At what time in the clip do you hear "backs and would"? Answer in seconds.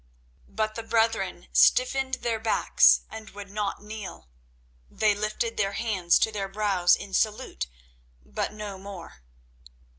2.39-3.51